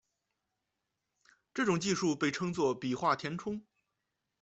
[1.53, 3.63] 这种技术被称作笔画填充。